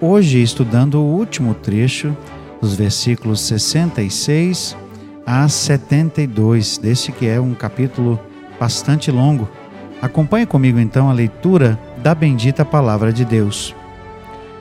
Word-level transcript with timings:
Hoje, 0.00 0.42
estudando 0.42 0.96
o 0.96 1.04
último 1.04 1.54
trecho, 1.54 2.16
dos 2.60 2.74
versículos 2.74 3.40
66 3.42 4.76
a 5.24 5.48
72, 5.48 6.78
desse 6.78 7.12
que 7.12 7.26
é 7.26 7.40
um 7.40 7.54
capítulo 7.54 8.18
bastante 8.58 9.12
longo. 9.12 9.48
Acompanhe 10.02 10.46
comigo 10.46 10.80
então 10.80 11.08
a 11.08 11.12
leitura 11.12 11.78
da 12.02 12.12
bendita 12.12 12.64
palavra 12.64 13.12
de 13.12 13.24
Deus. 13.24 13.74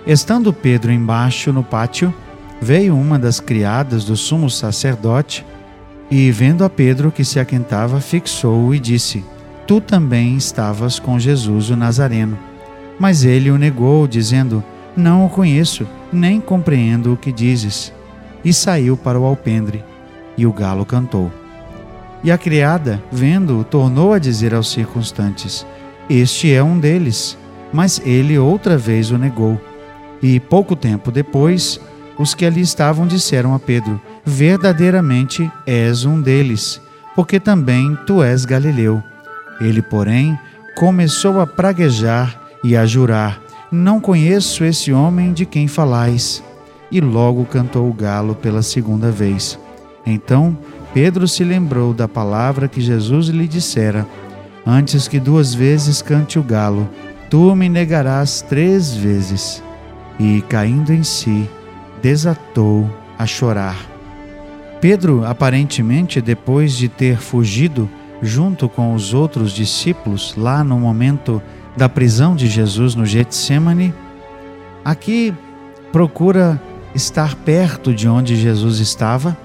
Estando 0.06 0.54
Pedro 0.54 0.92
embaixo 0.92 1.52
no 1.52 1.64
pátio, 1.64 2.14
veio 2.62 2.96
uma 2.96 3.18
das 3.18 3.40
criadas 3.40 4.06
do 4.06 4.16
sumo 4.16 4.52
sacerdote 4.52 5.44
e, 6.12 6.30
vendo 6.30 6.64
a 6.64 6.70
Pedro 6.70 7.12
que 7.12 7.26
se 7.26 7.40
aquentava, 7.40 8.00
fixou-o 8.00 8.74
e 8.76 8.80
disse: 8.80 9.26
Tu 9.66 9.82
também 9.82 10.38
estavas 10.38 11.00
com 11.00 11.18
Jesus 11.18 11.72
o 11.72 11.76
Nazareno. 11.76 12.38
Mas 13.00 13.26
ele 13.26 13.50
o 13.50 13.58
negou, 13.58 14.08
dizendo: 14.08 14.64
não 14.96 15.26
o 15.26 15.30
conheço, 15.30 15.88
nem 16.12 16.40
compreendo 16.40 17.14
o 17.14 17.18
que 17.18 17.32
dizes. 17.32 17.94
E 18.44 18.54
saiu 18.54 18.96
para 18.98 19.20
o 19.20 19.26
alpendre, 19.26 19.84
e 20.38 20.46
o 20.46 20.54
galo 20.54 20.86
cantou. 20.86 21.32
E 22.24 22.32
a 22.32 22.38
criada, 22.38 23.02
vendo-o, 23.12 23.64
tornou 23.64 24.14
a 24.14 24.20
dizer 24.20 24.54
aos 24.54 24.72
circunstantes: 24.72 25.66
Este 26.10 26.54
é 26.54 26.64
um 26.64 26.80
deles. 26.80 27.38
Mas 27.72 28.00
ele 28.06 28.38
outra 28.38 28.78
vez 28.78 29.10
o 29.10 29.18
negou. 29.18 29.60
E 30.22 30.40
pouco 30.40 30.76
tempo 30.76 31.12
depois, 31.12 31.82
os 32.18 32.36
que 32.36 32.46
ali 32.46 32.62
estavam 32.62 33.06
disseram 33.08 33.54
a 33.54 33.60
Pedro: 33.60 34.00
Verdadeiramente 34.24 35.52
és 35.66 36.06
um 36.06 36.22
deles, 36.22 36.80
porque 37.16 37.40
também 37.40 37.98
tu 38.06 38.24
és 38.24 38.46
galileu. 38.46 39.04
Ele, 39.60 39.82
porém, 39.82 40.38
começou 40.78 41.42
a 41.42 41.48
praguejar 41.48 42.40
e 42.64 42.78
a 42.78 42.86
jurar: 42.86 43.42
não 43.74 44.00
conheço 44.00 44.64
esse 44.64 44.94
homem 44.94 45.34
de 45.34 45.46
quem 45.46 45.68
falais. 45.68 46.44
E 46.92 47.02
logo 47.02 47.44
cantou 47.46 47.90
o 47.90 47.94
galo 47.94 48.36
pela 48.36 48.62
segunda 48.62 49.10
vez. 49.10 49.58
Então 50.06 50.56
Pedro 50.94 51.28
se 51.28 51.44
lembrou 51.44 51.92
da 51.92 52.08
palavra 52.08 52.68
que 52.68 52.80
Jesus 52.80 53.28
lhe 53.28 53.48
dissera: 53.48 54.06
Antes 54.66 55.08
que 55.08 55.20
duas 55.20 55.54
vezes 55.54 56.04
cante 56.04 56.38
o 56.38 56.44
galo, 56.44 56.88
tu 57.30 57.56
me 57.56 57.68
negarás 57.68 58.42
três 58.42 58.94
vezes. 58.94 59.64
E, 60.20 60.44
caindo 60.48 60.94
em 60.94 61.04
si, 61.04 61.50
desatou 62.00 62.88
a 63.18 63.26
chorar. 63.26 63.76
Pedro, 64.80 65.26
aparentemente, 65.26 66.22
depois 66.22 66.74
de 66.74 66.88
ter 66.88 67.18
fugido 67.18 67.90
junto 68.22 68.70
com 68.70 68.94
os 68.94 69.14
outros 69.14 69.52
discípulos 69.52 70.36
lá 70.38 70.64
no 70.64 70.80
momento 70.80 71.42
da 71.76 71.90
prisão 71.90 72.36
de 72.36 72.48
Jesus 72.48 72.96
no 72.96 73.06
Getsemane, 73.06 73.94
aqui 74.86 75.34
procura 75.92 76.62
estar 76.94 77.36
perto 77.36 77.94
de 77.94 78.08
onde 78.08 78.36
Jesus 78.36 78.80
estava. 78.80 79.38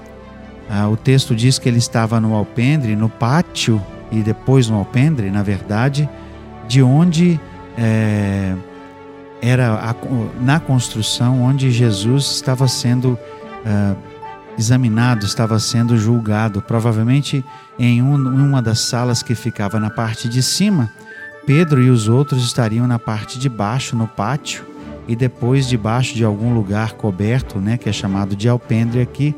Ah, 0.69 0.87
o 0.87 0.95
texto 0.95 1.35
diz 1.35 1.57
que 1.57 1.67
ele 1.67 1.79
estava 1.79 2.19
no 2.19 2.35
alpendre, 2.35 2.95
no 2.95 3.09
pátio 3.09 3.81
e 4.11 4.21
depois 4.21 4.69
no 4.69 4.77
alpendre, 4.77 5.31
na 5.31 5.41
verdade, 5.41 6.07
de 6.67 6.83
onde 6.83 7.39
é, 7.77 8.53
era 9.41 9.73
a, 9.73 9.95
na 10.39 10.59
construção 10.59 11.41
onde 11.41 11.71
Jesus 11.71 12.25
estava 12.25 12.67
sendo 12.67 13.17
é, 13.65 13.95
examinado, 14.59 15.25
estava 15.25 15.57
sendo 15.57 15.97
julgado, 15.97 16.61
provavelmente 16.61 17.43
em 17.79 18.01
um, 18.01 18.15
uma 18.15 18.61
das 18.61 18.81
salas 18.81 19.23
que 19.23 19.33
ficava 19.33 19.79
na 19.79 19.89
parte 19.89 20.29
de 20.29 20.43
cima 20.43 20.91
Pedro 21.49 21.81
e 21.81 21.89
os 21.89 22.07
outros 22.07 22.43
estariam 22.43 22.85
na 22.85 22.99
parte 22.99 23.39
de 23.39 23.49
baixo, 23.49 23.95
no 23.95 24.07
pátio, 24.07 24.63
e 25.07 25.15
depois 25.15 25.67
debaixo 25.67 26.13
de 26.13 26.23
algum 26.23 26.53
lugar 26.53 26.93
coberto, 26.93 27.59
né, 27.59 27.75
que 27.75 27.89
é 27.89 27.91
chamado 27.91 28.35
de 28.35 28.47
alpendre 28.47 29.01
aqui. 29.01 29.35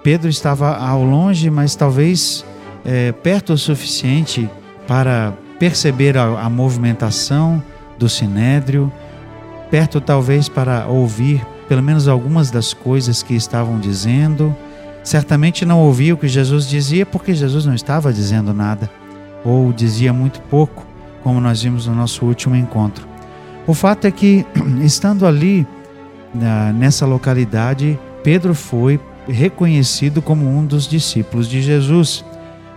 Pedro 0.00 0.28
estava 0.28 0.76
ao 0.76 1.02
longe, 1.02 1.50
mas 1.50 1.74
talvez 1.74 2.44
é, 2.84 3.10
perto 3.10 3.54
o 3.54 3.58
suficiente 3.58 4.48
para 4.86 5.34
perceber 5.58 6.16
a, 6.16 6.40
a 6.40 6.48
movimentação 6.48 7.60
do 7.98 8.08
sinédrio, 8.08 8.92
perto 9.72 10.00
talvez 10.00 10.48
para 10.48 10.86
ouvir 10.86 11.44
pelo 11.68 11.82
menos 11.82 12.08
algumas 12.08 12.50
das 12.50 12.72
coisas 12.72 13.22
que 13.22 13.34
estavam 13.34 13.78
dizendo. 13.78 14.56
Certamente 15.04 15.64
não 15.64 15.80
ouvia 15.80 16.14
o 16.14 16.16
que 16.16 16.28
Jesus 16.28 16.68
dizia, 16.68 17.04
porque 17.04 17.34
Jesus 17.34 17.66
não 17.66 17.74
estava 17.74 18.12
dizendo 18.12 18.52
nada, 18.52 18.90
ou 19.44 19.72
dizia 19.72 20.12
muito 20.12 20.40
pouco 20.42 20.86
como 21.22 21.40
nós 21.40 21.62
vimos 21.62 21.86
no 21.86 21.94
nosso 21.94 22.24
último 22.24 22.56
encontro. 22.56 23.06
O 23.66 23.74
fato 23.74 24.06
é 24.06 24.10
que, 24.10 24.46
estando 24.82 25.26
ali, 25.26 25.66
nessa 26.74 27.06
localidade, 27.06 27.98
Pedro 28.22 28.54
foi 28.54 29.00
reconhecido 29.28 30.22
como 30.22 30.48
um 30.48 30.64
dos 30.64 30.86
discípulos 30.86 31.48
de 31.48 31.60
Jesus. 31.60 32.24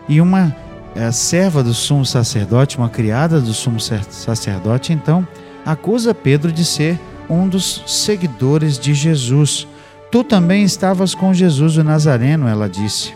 E 0.07 0.19
uma 0.19 0.55
eh, 0.95 1.11
serva 1.11 1.63
do 1.63 1.73
sumo 1.73 2.05
sacerdote, 2.05 2.77
uma 2.77 2.89
criada 2.89 3.39
do 3.39 3.53
sumo 3.53 3.79
sacerdote, 3.79 4.91
então, 4.91 5.25
acusa 5.65 6.13
Pedro 6.13 6.51
de 6.51 6.65
ser 6.65 6.99
um 7.29 7.47
dos 7.47 7.83
seguidores 7.87 8.77
de 8.77 8.93
Jesus. 8.93 9.67
Tu 10.11 10.23
também 10.23 10.63
estavas 10.63 11.15
com 11.15 11.33
Jesus 11.33 11.77
o 11.77 11.83
Nazareno, 11.83 12.47
ela 12.47 12.67
disse. 12.67 13.13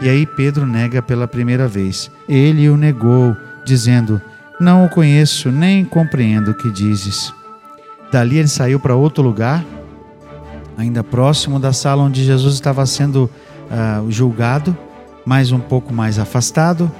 E 0.00 0.08
aí 0.08 0.26
Pedro 0.26 0.66
nega 0.66 1.00
pela 1.00 1.28
primeira 1.28 1.68
vez. 1.68 2.10
Ele 2.28 2.68
o 2.68 2.76
negou, 2.76 3.36
dizendo: 3.64 4.20
não 4.58 4.84
o 4.84 4.88
conheço, 4.88 5.50
nem 5.50 5.84
compreendo 5.84 6.52
o 6.52 6.54
que 6.54 6.70
dizes. 6.70 7.32
Dali 8.12 8.38
ele 8.38 8.48
saiu 8.48 8.78
para 8.78 8.94
outro 8.94 9.22
lugar, 9.22 9.64
ainda 10.76 11.02
próximo 11.02 11.58
da 11.58 11.72
sala 11.72 12.02
onde 12.02 12.24
Jesus 12.24 12.54
estava 12.54 12.84
sendo 12.84 13.30
uh, 13.70 14.10
julgado, 14.10 14.76
mas 15.24 15.50
um 15.50 15.58
pouco 15.58 15.92
mais 15.92 16.18
afastado. 16.18 16.90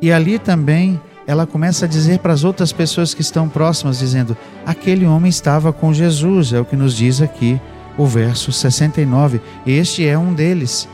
E 0.00 0.10
ali 0.10 0.38
também 0.38 1.00
ela 1.26 1.46
começa 1.46 1.84
a 1.84 1.88
dizer 1.88 2.18
para 2.18 2.32
as 2.32 2.44
outras 2.44 2.72
pessoas 2.72 3.14
que 3.14 3.22
estão 3.22 3.48
próximas, 3.48 3.98
dizendo: 3.98 4.36
aquele 4.64 5.06
homem 5.06 5.28
estava 5.28 5.72
com 5.72 5.92
Jesus, 5.92 6.52
é 6.52 6.60
o 6.60 6.64
que 6.64 6.76
nos 6.76 6.94
diz 6.94 7.20
aqui 7.20 7.60
o 7.96 8.06
verso 8.06 8.52
69. 8.52 9.40
Este 9.66 10.06
é 10.06 10.18
um 10.18 10.34
deles. 10.34 10.88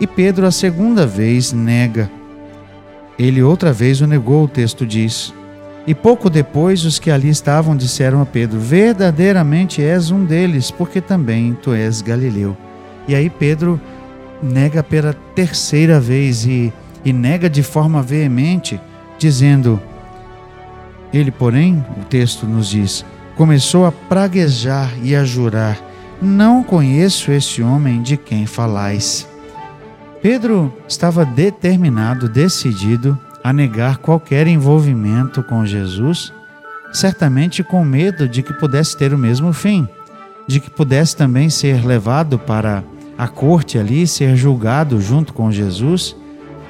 E 0.00 0.06
Pedro, 0.06 0.46
a 0.46 0.50
segunda 0.50 1.06
vez, 1.06 1.52
nega. 1.52 2.10
Ele 3.18 3.42
outra 3.42 3.72
vez 3.72 4.00
o 4.00 4.06
negou, 4.06 4.44
o 4.44 4.48
texto 4.48 4.86
diz. 4.86 5.32
E 5.86 5.94
pouco 5.94 6.30
depois 6.30 6.84
os 6.84 6.98
que 6.98 7.10
ali 7.10 7.28
estavam 7.28 7.76
disseram 7.76 8.20
a 8.20 8.26
Pedro: 8.26 8.58
Verdadeiramente 8.58 9.82
és 9.82 10.10
um 10.10 10.24
deles, 10.24 10.70
porque 10.70 11.00
também 11.00 11.56
tu 11.60 11.72
és 11.72 12.00
Galileu. 12.00 12.56
E 13.06 13.14
aí 13.14 13.28
Pedro 13.28 13.80
nega 14.42 14.82
pela 14.82 15.12
terceira 15.34 16.00
vez 16.00 16.44
e, 16.46 16.72
e 17.04 17.12
nega 17.12 17.48
de 17.48 17.62
forma 17.62 18.02
veemente, 18.02 18.80
dizendo: 19.18 19.80
Ele, 21.12 21.30
porém, 21.30 21.84
o 22.00 22.04
texto 22.04 22.46
nos 22.46 22.68
diz, 22.68 23.04
começou 23.36 23.86
a 23.86 23.92
praguejar 23.92 24.92
e 25.02 25.14
a 25.14 25.24
jurar: 25.24 25.78
Não 26.20 26.62
conheço 26.62 27.32
esse 27.32 27.62
homem 27.62 28.02
de 28.02 28.16
quem 28.16 28.46
falais. 28.46 29.28
Pedro 30.22 30.72
estava 30.88 31.24
determinado, 31.24 32.28
decidido 32.28 33.18
a 33.42 33.52
negar 33.52 33.98
qualquer 33.98 34.46
envolvimento 34.46 35.42
com 35.42 35.66
Jesus, 35.66 36.32
certamente 36.90 37.62
com 37.62 37.84
medo 37.84 38.26
de 38.26 38.42
que 38.42 38.54
pudesse 38.54 38.96
ter 38.96 39.12
o 39.12 39.18
mesmo 39.18 39.52
fim, 39.52 39.86
de 40.46 40.60
que 40.60 40.70
pudesse 40.70 41.14
também 41.14 41.50
ser 41.50 41.84
levado 41.84 42.38
para 42.38 42.82
a 43.18 43.28
corte 43.28 43.78
ali, 43.78 44.06
ser 44.06 44.34
julgado 44.34 44.98
junto 45.00 45.34
com 45.34 45.52
Jesus 45.52 46.16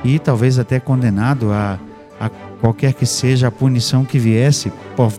e 0.02 0.18
talvez 0.18 0.58
até 0.58 0.80
condenado 0.80 1.52
a, 1.52 1.78
a 2.20 2.30
qualquer 2.60 2.94
que 2.94 3.06
seja 3.06 3.48
a 3.48 3.50
punição 3.50 4.04
que 4.04 4.18
viesse, 4.18 4.72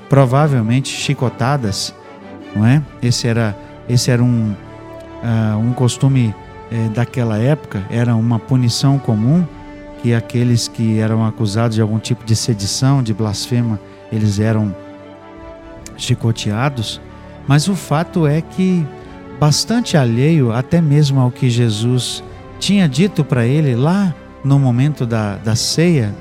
provavelmente 0.10 0.90
chicotadas, 0.90 1.94
não 2.56 2.66
é? 2.66 2.82
Esse 3.02 3.28
era, 3.28 3.58
esse 3.88 4.10
era 4.10 4.24
um, 4.24 4.54
uh, 4.54 5.58
um 5.58 5.74
costume 5.74 6.34
uh, 6.72 6.90
daquela 6.92 7.38
época, 7.38 7.84
era 7.90 8.16
uma 8.16 8.40
punição 8.40 8.98
comum 8.98 9.46
que 10.02 10.14
aqueles 10.14 10.68
que 10.68 11.00
eram 11.00 11.26
acusados 11.26 11.76
de 11.76 11.82
algum 11.82 12.00
tipo 12.00 12.24
de 12.26 12.36
sedição, 12.36 13.02
de 13.02 13.14
blasfema, 13.14 13.80
eles 14.12 14.40
eram 14.40 14.76
chicoteados, 15.98 17.02
mas 17.48 17.68
o 17.68 17.76
fato 17.76 18.28
é 18.28 18.42
que 18.42 18.86
bastante 19.40 19.98
alheio 19.98 20.52
até 20.52 20.82
mesmo 20.82 21.20
ao 21.20 21.32
que 21.32 21.50
Jesus 21.50 22.24
tinha 22.60 22.88
dito 22.88 23.24
para 23.24 23.46
ele 23.46 23.76
lá 23.76 24.14
no 24.44 24.60
momento 24.60 25.06
da, 25.06 25.38
da 25.38 25.56
ceia, 25.56 26.14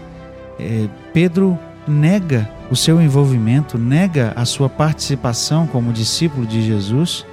é, 0.59 0.89
Pedro 1.13 1.59
nega 1.87 2.49
o 2.71 2.77
seu 2.77 3.01
envolvimento, 3.01 3.79
nega 3.79 4.33
a 4.37 4.45
sua 4.45 4.69
participação 4.69 5.67
como 5.67 5.93
discípulo 5.93 6.47
de 6.47 6.63
Jesus, 6.63 7.27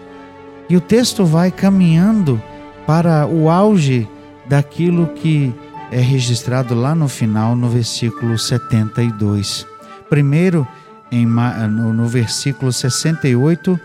e 0.69 0.75
o 0.75 0.81
texto 0.81 1.25
vai 1.25 1.51
caminhando 1.51 2.41
para 2.85 3.25
o 3.27 3.49
auge 3.49 4.07
daquilo 4.47 5.07
que 5.07 5.53
é 5.91 5.99
registrado 5.99 6.73
lá 6.73 6.95
no 6.95 7.07
final, 7.07 7.55
no 7.55 7.69
versículo 7.69 8.37
72. 8.37 9.67
Primeiro, 10.09 10.67
em, 11.11 11.25
no, 11.25 11.93
no 11.93 12.07
versículo 12.07 12.71
68, 12.71 13.79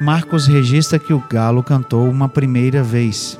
Marcos 0.00 0.46
registra 0.46 0.98
que 0.98 1.14
o 1.14 1.24
galo 1.30 1.62
cantou 1.62 2.08
uma 2.08 2.28
primeira 2.28 2.82
vez. 2.82 3.38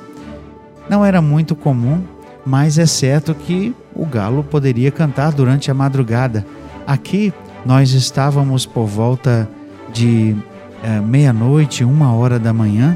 Não 0.89 1.05
era 1.05 1.21
muito 1.21 1.55
comum, 1.55 2.03
mas 2.45 2.79
é 2.79 2.85
certo 2.85 3.35
que 3.35 3.75
o 3.97 4.05
galo 4.05 4.43
poderia 4.43 4.91
cantar 4.91 5.33
durante 5.33 5.71
a 5.71 5.73
madrugada. 5.73 6.45
Aqui 6.85 7.33
nós 7.65 7.91
estávamos 7.91 8.65
por 8.65 8.85
volta 8.85 9.49
de 9.91 10.35
é, 10.83 11.01
meia-noite, 11.01 11.83
uma 11.83 12.13
hora 12.13 12.37
da 12.37 12.53
manhã, 12.53 12.95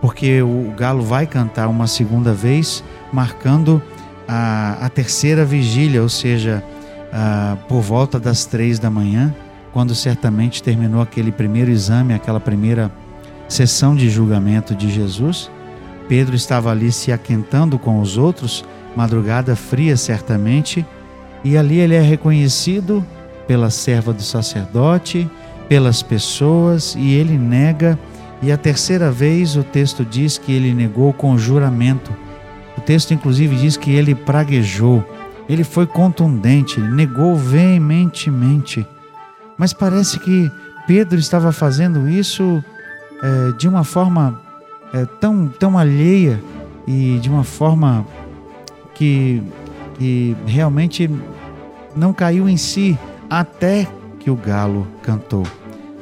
porque 0.00 0.40
o 0.40 0.72
galo 0.76 1.02
vai 1.02 1.26
cantar 1.26 1.68
uma 1.68 1.88
segunda 1.88 2.32
vez, 2.32 2.84
marcando 3.12 3.82
a, 4.26 4.78
a 4.86 4.88
terceira 4.88 5.44
vigília, 5.44 6.00
ou 6.00 6.08
seja, 6.08 6.62
a, 7.12 7.56
por 7.68 7.80
volta 7.80 8.20
das 8.20 8.46
três 8.46 8.78
da 8.78 8.88
manhã, 8.88 9.34
quando 9.72 9.94
certamente 9.94 10.62
terminou 10.62 11.02
aquele 11.02 11.32
primeiro 11.32 11.70
exame, 11.70 12.14
aquela 12.14 12.40
primeira 12.40 12.90
sessão 13.48 13.96
de 13.96 14.08
julgamento 14.08 14.74
de 14.74 14.88
Jesus. 14.90 15.50
Pedro 16.08 16.36
estava 16.36 16.70
ali 16.70 16.92
se 16.92 17.12
aquentando 17.12 17.78
com 17.78 18.00
os 18.00 18.16
outros, 18.16 18.64
madrugada 18.98 19.54
fria 19.54 19.96
certamente, 19.96 20.84
e 21.44 21.56
ali 21.56 21.78
ele 21.78 21.94
é 21.94 22.00
reconhecido 22.00 23.06
pela 23.46 23.70
serva 23.70 24.12
do 24.12 24.22
sacerdote, 24.22 25.30
pelas 25.68 26.02
pessoas, 26.02 26.96
e 26.98 27.14
ele 27.14 27.38
nega, 27.38 27.96
e 28.42 28.50
a 28.50 28.56
terceira 28.56 29.08
vez 29.08 29.54
o 29.54 29.62
texto 29.62 30.04
diz 30.04 30.36
que 30.36 30.50
ele 30.50 30.74
negou 30.74 31.12
com 31.12 31.38
juramento. 31.38 32.10
O 32.76 32.80
texto 32.80 33.14
inclusive 33.14 33.54
diz 33.54 33.76
que 33.76 33.92
ele 33.92 34.16
praguejou, 34.16 35.04
ele 35.48 35.62
foi 35.62 35.86
contundente, 35.86 36.80
negou 36.80 37.36
veementemente. 37.36 38.84
Mas 39.56 39.72
parece 39.72 40.18
que 40.18 40.50
Pedro 40.88 41.20
estava 41.20 41.52
fazendo 41.52 42.08
isso 42.08 42.64
é, 43.22 43.52
de 43.56 43.68
uma 43.68 43.84
forma 43.84 44.40
é, 44.92 45.06
tão, 45.20 45.46
tão 45.46 45.78
alheia 45.78 46.42
e 46.84 47.20
de 47.20 47.28
uma 47.28 47.44
forma 47.44 48.04
que, 48.98 49.40
que 49.96 50.36
realmente 50.44 51.08
não 51.94 52.12
caiu 52.12 52.48
em 52.48 52.56
si 52.56 52.98
até 53.30 53.86
que 54.18 54.30
o 54.30 54.34
galo 54.34 54.86
cantou. 55.02 55.46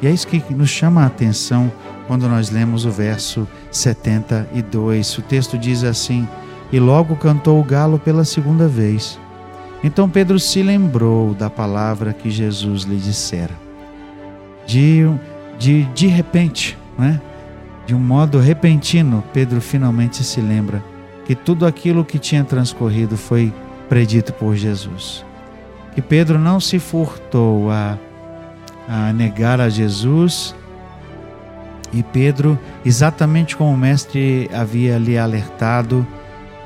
E 0.00 0.06
é 0.06 0.10
isso 0.10 0.26
que 0.26 0.42
nos 0.54 0.70
chama 0.70 1.02
a 1.02 1.06
atenção 1.06 1.70
quando 2.06 2.28
nós 2.28 2.50
lemos 2.50 2.84
o 2.84 2.90
verso 2.90 3.46
72. 3.70 5.18
O 5.18 5.22
texto 5.22 5.58
diz 5.58 5.84
assim: 5.84 6.26
E 6.72 6.80
logo 6.80 7.16
cantou 7.16 7.60
o 7.60 7.64
galo 7.64 7.98
pela 7.98 8.24
segunda 8.24 8.66
vez. 8.66 9.18
Então 9.84 10.08
Pedro 10.08 10.40
se 10.40 10.62
lembrou 10.62 11.34
da 11.34 11.50
palavra 11.50 12.12
que 12.12 12.30
Jesus 12.30 12.82
lhe 12.82 12.96
dissera. 12.96 13.54
De, 14.66 15.04
de, 15.58 15.84
de 15.94 16.06
repente, 16.06 16.76
né? 16.98 17.20
De 17.86 17.94
um 17.94 18.00
modo 18.00 18.40
repentino, 18.40 19.22
Pedro 19.32 19.60
finalmente 19.60 20.24
se 20.24 20.40
lembra 20.40 20.82
que 21.26 21.34
tudo 21.34 21.66
aquilo 21.66 22.04
que 22.04 22.18
tinha 22.18 22.44
transcorrido 22.44 23.16
foi 23.16 23.52
predito 23.88 24.32
por 24.32 24.54
Jesus. 24.54 25.24
Que 25.94 26.02
Pedro 26.02 26.38
não 26.38 26.60
se 26.60 26.78
furtou 26.78 27.70
a, 27.70 27.98
a 28.88 29.12
negar 29.12 29.60
a 29.60 29.68
Jesus 29.68 30.54
e 31.92 32.02
Pedro, 32.02 32.58
exatamente 32.84 33.56
como 33.56 33.72
o 33.72 33.78
mestre 33.78 34.50
havia 34.52 34.98
lhe 34.98 35.16
alertado, 35.16 36.06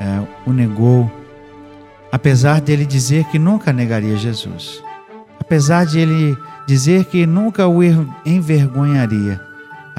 é, 0.00 0.22
o 0.46 0.52
negou, 0.52 1.10
apesar 2.10 2.60
de 2.60 2.72
ele 2.72 2.86
dizer 2.86 3.24
que 3.24 3.38
nunca 3.38 3.72
negaria 3.72 4.16
Jesus, 4.16 4.82
apesar 5.38 5.84
de 5.84 5.98
ele 5.98 6.36
dizer 6.66 7.04
que 7.04 7.26
nunca 7.26 7.68
o 7.68 7.80
envergonharia 8.24 9.40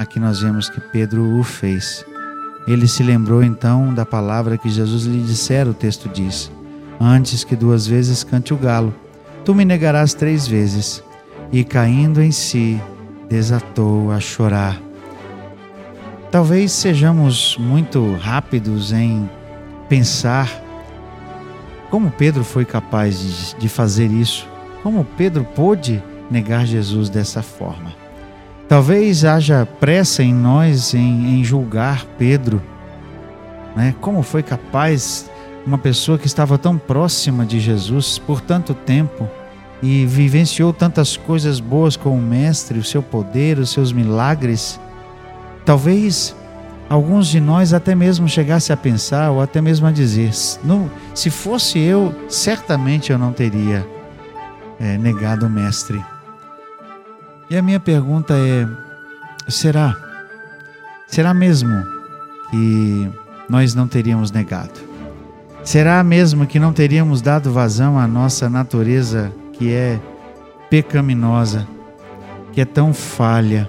Aqui 0.02 0.18
nós 0.18 0.40
vemos 0.40 0.68
que 0.68 0.80
Pedro 0.80 1.38
o 1.38 1.44
fez. 1.44 2.04
Ele 2.66 2.86
se 2.86 3.02
lembrou 3.02 3.42
então 3.42 3.92
da 3.92 4.06
palavra 4.06 4.56
que 4.56 4.68
Jesus 4.68 5.04
lhe 5.04 5.22
dissera, 5.22 5.70
o 5.70 5.74
texto 5.74 6.08
diz: 6.08 6.50
Antes 7.00 7.44
que 7.44 7.56
duas 7.56 7.86
vezes 7.86 8.22
cante 8.22 8.54
o 8.54 8.56
galo, 8.56 8.94
tu 9.44 9.54
me 9.54 9.64
negarás 9.64 10.14
três 10.14 10.46
vezes. 10.46 11.02
E 11.50 11.64
caindo 11.64 12.22
em 12.22 12.30
si, 12.30 12.80
desatou 13.28 14.10
a 14.10 14.20
chorar. 14.20 14.80
Talvez 16.30 16.72
sejamos 16.72 17.58
muito 17.58 18.14
rápidos 18.14 18.90
em 18.92 19.28
pensar 19.88 20.48
como 21.90 22.10
Pedro 22.10 22.42
foi 22.42 22.64
capaz 22.64 23.54
de 23.58 23.68
fazer 23.68 24.10
isso, 24.10 24.48
como 24.82 25.04
Pedro 25.04 25.44
pôde 25.44 26.02
negar 26.30 26.64
Jesus 26.64 27.10
dessa 27.10 27.42
forma. 27.42 28.01
Talvez 28.72 29.22
haja 29.22 29.68
pressa 29.78 30.22
em 30.22 30.32
nós 30.32 30.94
em, 30.94 31.38
em 31.38 31.44
julgar 31.44 32.06
Pedro, 32.16 32.62
né? 33.76 33.94
Como 34.00 34.22
foi 34.22 34.42
capaz 34.42 35.30
uma 35.66 35.76
pessoa 35.76 36.16
que 36.16 36.26
estava 36.26 36.56
tão 36.56 36.78
próxima 36.78 37.44
de 37.44 37.60
Jesus 37.60 38.16
por 38.18 38.40
tanto 38.40 38.72
tempo 38.72 39.28
e 39.82 40.06
vivenciou 40.06 40.72
tantas 40.72 41.18
coisas 41.18 41.60
boas 41.60 41.98
com 41.98 42.16
o 42.16 42.22
Mestre, 42.22 42.78
o 42.78 42.82
seu 42.82 43.02
poder, 43.02 43.58
os 43.58 43.68
seus 43.68 43.92
milagres. 43.92 44.80
Talvez 45.66 46.34
alguns 46.88 47.26
de 47.28 47.40
nós 47.40 47.74
até 47.74 47.94
mesmo 47.94 48.26
chegasse 48.26 48.72
a 48.72 48.76
pensar 48.78 49.32
ou 49.32 49.42
até 49.42 49.60
mesmo 49.60 49.86
a 49.86 49.92
dizer: 49.92 50.32
se 50.32 51.28
fosse 51.28 51.78
eu, 51.78 52.14
certamente 52.26 53.12
eu 53.12 53.18
não 53.18 53.34
teria 53.34 53.86
é, 54.80 54.96
negado 54.96 55.44
o 55.44 55.50
Mestre. 55.50 56.02
E 57.52 57.56
a 57.58 57.60
minha 57.60 57.78
pergunta 57.78 58.32
é: 58.32 58.66
será? 59.46 59.94
Será 61.06 61.34
mesmo 61.34 61.84
que 62.50 63.10
nós 63.46 63.74
não 63.74 63.86
teríamos 63.86 64.32
negado? 64.32 64.80
Será 65.62 66.02
mesmo 66.02 66.46
que 66.46 66.58
não 66.58 66.72
teríamos 66.72 67.20
dado 67.20 67.52
vazão 67.52 67.98
à 67.98 68.06
nossa 68.06 68.48
natureza 68.48 69.30
que 69.52 69.70
é 69.70 70.00
pecaminosa, 70.70 71.68
que 72.54 72.60
é 72.62 72.64
tão 72.64 72.94
falha? 72.94 73.68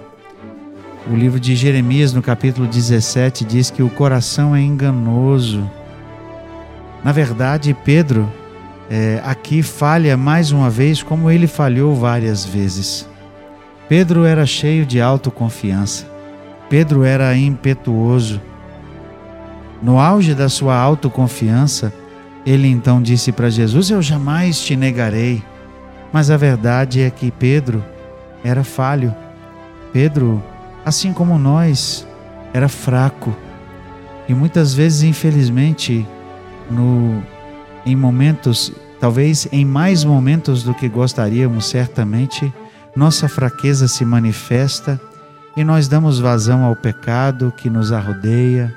O 1.06 1.14
livro 1.14 1.38
de 1.38 1.54
Jeremias, 1.54 2.14
no 2.14 2.22
capítulo 2.22 2.66
17, 2.66 3.44
diz 3.44 3.70
que 3.70 3.82
o 3.82 3.90
coração 3.90 4.56
é 4.56 4.62
enganoso. 4.62 5.70
Na 7.04 7.12
verdade, 7.12 7.76
Pedro 7.84 8.32
é, 8.88 9.20
aqui 9.26 9.62
falha 9.62 10.16
mais 10.16 10.52
uma 10.52 10.70
vez, 10.70 11.02
como 11.02 11.30
ele 11.30 11.46
falhou 11.46 11.94
várias 11.94 12.46
vezes. 12.46 13.12
Pedro 13.96 14.24
era 14.24 14.44
cheio 14.44 14.84
de 14.84 15.00
autoconfiança. 15.00 16.04
Pedro 16.68 17.04
era 17.04 17.36
impetuoso. 17.36 18.42
No 19.80 20.00
auge 20.00 20.34
da 20.34 20.48
sua 20.48 20.76
autoconfiança, 20.76 21.94
ele 22.44 22.66
então 22.66 23.00
disse 23.00 23.30
para 23.30 23.48
Jesus: 23.48 23.90
Eu 23.90 24.02
jamais 24.02 24.58
te 24.58 24.74
negarei. 24.74 25.44
Mas 26.12 26.28
a 26.28 26.36
verdade 26.36 27.02
é 27.02 27.08
que 27.08 27.30
Pedro 27.30 27.84
era 28.42 28.64
falho. 28.64 29.14
Pedro, 29.92 30.42
assim 30.84 31.12
como 31.12 31.38
nós, 31.38 32.04
era 32.52 32.68
fraco. 32.68 33.32
E 34.28 34.34
muitas 34.34 34.74
vezes, 34.74 35.04
infelizmente, 35.04 36.04
no, 36.68 37.22
em 37.86 37.94
momentos, 37.94 38.72
talvez 38.98 39.46
em 39.52 39.64
mais 39.64 40.02
momentos 40.02 40.64
do 40.64 40.74
que 40.74 40.88
gostaríamos, 40.88 41.66
certamente, 41.66 42.52
nossa 42.94 43.28
fraqueza 43.28 43.88
se 43.88 44.04
manifesta 44.04 45.00
e 45.56 45.64
nós 45.64 45.88
damos 45.88 46.18
vazão 46.18 46.64
ao 46.64 46.74
pecado 46.74 47.52
que 47.56 47.70
nos 47.70 47.92
arrodeia, 47.92 48.74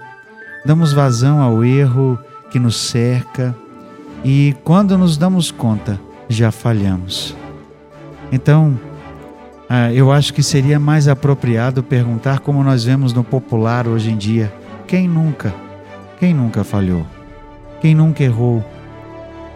damos 0.65 0.93
vazão 0.93 1.41
ao 1.41 1.63
erro 1.63 2.19
que 2.49 2.59
nos 2.59 2.77
cerca 2.77 3.55
e 4.23 4.55
quando 4.63 4.97
nos 4.97 5.17
damos 5.17 5.51
conta, 5.51 5.99
já 6.27 6.51
falhamos. 6.51 7.35
Então, 8.31 8.77
ah, 9.69 9.91
eu 9.93 10.11
acho 10.11 10.33
que 10.33 10.41
seria 10.41 10.79
mais 10.79 11.07
apropriado 11.07 11.83
perguntar 11.83 12.39
como 12.39 12.63
nós 12.63 12.83
vemos 12.83 13.13
no 13.13 13.23
popular 13.23 13.87
hoje 13.87 14.11
em 14.11 14.17
dia: 14.17 14.53
quem 14.87 15.07
nunca? 15.07 15.53
Quem 16.19 16.33
nunca 16.33 16.63
falhou? 16.63 17.05
Quem 17.81 17.93
nunca 17.93 18.23
errou? 18.23 18.65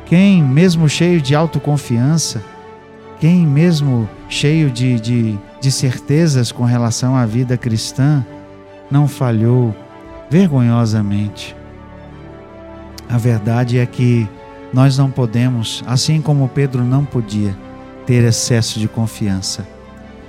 Quem, 0.05 0.43
mesmo 0.43 0.87
cheio 0.89 1.21
de 1.21 1.33
autoconfiança, 1.33 2.43
quem, 3.21 3.45
mesmo 3.45 4.09
cheio 4.27 4.71
de, 4.71 4.99
de, 4.99 5.39
de 5.61 5.71
certezas 5.71 6.51
com 6.51 6.63
relação 6.63 7.15
à 7.15 7.23
vida 7.23 7.55
cristã, 7.55 8.25
não 8.89 9.07
falhou 9.07 9.75
vergonhosamente. 10.27 11.55
A 13.07 13.19
verdade 13.19 13.77
é 13.77 13.85
que 13.85 14.27
nós 14.73 14.97
não 14.97 15.11
podemos, 15.11 15.83
assim 15.85 16.19
como 16.19 16.49
Pedro 16.49 16.83
não 16.83 17.05
podia, 17.05 17.55
ter 18.07 18.23
excesso 18.23 18.79
de 18.79 18.87
confiança. 18.87 19.67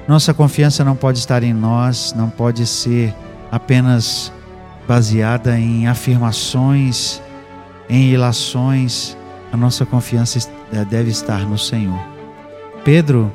Nossa 0.06 0.34
confiança 0.34 0.84
não 0.84 0.94
pode 0.94 1.18
estar 1.18 1.42
em 1.42 1.54
nós, 1.54 2.12
não 2.14 2.28
pode 2.28 2.66
ser 2.66 3.14
apenas 3.50 4.30
baseada 4.86 5.58
em 5.58 5.86
afirmações, 5.86 7.22
em 7.88 8.10
ilações. 8.10 9.16
A 9.50 9.56
nossa 9.56 9.86
confiança 9.86 10.46
deve 10.90 11.10
estar 11.10 11.46
no 11.46 11.56
Senhor. 11.56 12.11
Pedro, 12.84 13.32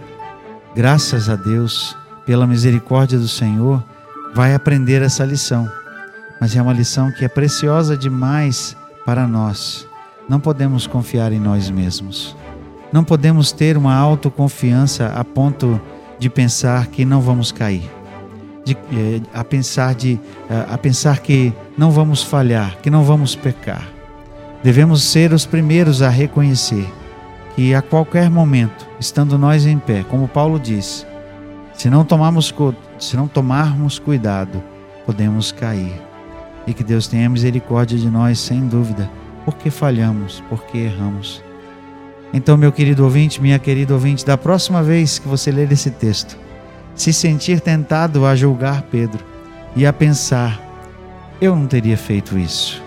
graças 0.75 1.29
a 1.29 1.37
Deus, 1.37 1.95
pela 2.25 2.45
misericórdia 2.45 3.17
do 3.17 3.29
Senhor, 3.29 3.81
vai 4.35 4.53
aprender 4.53 5.01
essa 5.01 5.23
lição. 5.23 5.65
Mas 6.41 6.53
é 6.53 6.61
uma 6.61 6.73
lição 6.73 7.09
que 7.13 7.23
é 7.23 7.29
preciosa 7.29 7.95
demais 7.95 8.75
para 9.05 9.25
nós. 9.25 9.87
Não 10.27 10.37
podemos 10.37 10.85
confiar 10.85 11.31
em 11.31 11.39
nós 11.39 11.69
mesmos. 11.69 12.35
Não 12.91 13.05
podemos 13.05 13.53
ter 13.53 13.77
uma 13.77 13.95
autoconfiança 13.95 15.13
a 15.15 15.23
ponto 15.23 15.79
de 16.19 16.29
pensar 16.29 16.87
que 16.87 17.05
não 17.05 17.21
vamos 17.21 17.49
cair. 17.49 17.89
De, 18.65 18.73
eh, 18.73 19.21
a, 19.33 19.45
pensar 19.45 19.95
de, 19.95 20.19
eh, 20.49 20.65
a 20.69 20.77
pensar 20.77 21.19
que 21.19 21.53
não 21.77 21.89
vamos 21.89 22.21
falhar, 22.21 22.79
que 22.81 22.89
não 22.89 23.05
vamos 23.05 23.33
pecar. 23.33 23.87
Devemos 24.61 25.03
ser 25.03 25.31
os 25.31 25.45
primeiros 25.45 26.01
a 26.01 26.09
reconhecer 26.09 26.85
que 27.57 27.73
a 27.73 27.81
qualquer 27.81 28.29
momento, 28.29 28.87
estando 28.99 29.35
nós 29.35 29.65
em 29.65 29.79
pé, 29.79 30.05
como 30.07 30.27
Paulo 30.27 30.59
diz, 30.59 31.07
se 31.73 31.89
não 31.89 32.05
tomarmos, 32.05 32.53
se 32.99 33.17
não 33.17 33.27
tomarmos 33.27 33.97
cuidado, 33.97 34.61
podemos 35.07 35.51
cair 35.51 35.99
e 36.67 36.73
que 36.73 36.83
Deus 36.83 37.07
tenha 37.07 37.27
misericórdia 37.27 37.97
de 37.97 38.11
nós, 38.11 38.37
sem 38.37 38.67
dúvida, 38.67 39.09
porque 39.43 39.71
falhamos, 39.71 40.43
porque 40.47 40.77
erramos. 40.77 41.43
Então, 42.31 42.57
meu 42.57 42.71
querido 42.71 43.03
ouvinte, 43.03 43.41
minha 43.41 43.57
querida 43.57 43.95
ouvinte, 43.95 44.23
da 44.23 44.37
próxima 44.37 44.83
vez 44.83 45.17
que 45.17 45.27
você 45.27 45.49
ler 45.49 45.71
esse 45.71 45.89
texto, 45.89 46.37
se 46.93 47.11
sentir 47.11 47.59
tentado 47.59 48.23
a 48.23 48.35
julgar 48.35 48.83
Pedro 48.83 49.25
e 49.75 49.83
a 49.83 49.91
pensar: 49.91 50.61
eu 51.41 51.55
não 51.55 51.65
teria 51.65 51.97
feito 51.97 52.37
isso. 52.37 52.83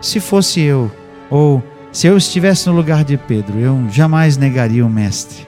Se 0.00 0.20
fosse 0.20 0.60
eu, 0.60 0.88
ou 1.28 1.60
se 1.94 2.06
eu 2.06 2.18
estivesse 2.18 2.68
no 2.68 2.74
lugar 2.74 3.04
de 3.04 3.16
Pedro, 3.16 3.58
eu 3.58 3.88
jamais 3.88 4.36
negaria 4.36 4.84
o 4.84 4.90
Mestre. 4.90 5.46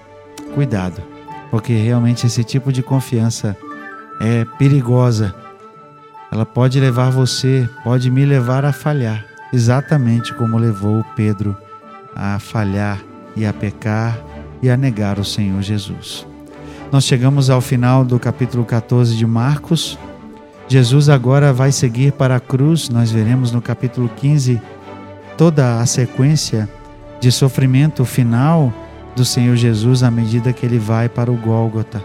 Cuidado, 0.55 1.03
porque 1.51 1.75
realmente 1.75 2.27
esse 2.27 2.43
tipo 2.43 2.73
de 2.73 2.83
confiança 2.83 3.55
é 4.23 4.47
perigosa 4.59 5.35
ela 6.31 6.45
pode 6.45 6.81
levar 6.81 7.11
você, 7.11 7.69
pode 7.85 8.11
me 8.11 8.25
levar 8.25 8.65
a 8.65 8.73
falhar, 8.73 9.25
exatamente 9.53 10.35
como 10.35 10.59
levou 10.59 11.05
Pedro 11.15 11.57
a 12.15 12.39
falhar 12.39 13.01
e 13.37 13.47
a 13.47 13.53
pecar 13.53 14.19
e 14.63 14.69
a 14.69 14.77
negar 14.77 15.19
o 15.19 15.25
Senhor 15.25 15.63
Jesus. 15.63 16.27
Nós 16.91 17.05
chegamos 17.05 17.49
ao 17.49 17.61
final 17.61 18.05
do 18.05 18.19
capítulo 18.19 18.65
14 18.65 19.17
de 19.17 19.27
Marcos. 19.27 19.99
Jesus 20.69 21.09
agora 21.09 21.53
vai 21.53 21.71
seguir 21.71 22.13
para 22.13 22.37
a 22.37 22.41
cruz. 22.41 22.89
Nós 22.89 23.11
veremos 23.11 23.53
no 23.53 23.63
capítulo 23.63 24.09
15 24.09 24.61
toda 25.37 25.81
a 25.81 25.87
sequência 25.87 26.69
de 27.21 27.31
sofrimento 27.31 28.05
final 28.05 28.73
do 29.15 29.25
Senhor 29.25 29.57
Jesus 29.57 30.03
à 30.03 30.11
medida 30.11 30.53
que 30.53 30.65
ele 30.65 30.79
vai 30.79 31.09
para 31.09 31.31
o 31.31 31.37
Gólgota. 31.37 32.03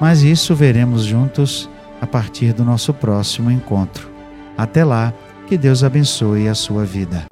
Mas 0.00 0.22
isso 0.22 0.54
veremos 0.54 1.04
juntos 1.04 1.68
a 2.00 2.06
partir 2.06 2.52
do 2.52 2.64
nosso 2.64 2.92
próximo 2.92 3.50
encontro. 3.50 4.10
Até 4.56 4.84
lá, 4.84 5.12
que 5.46 5.56
Deus 5.56 5.84
abençoe 5.84 6.48
a 6.48 6.54
sua 6.54 6.84
vida. 6.84 7.31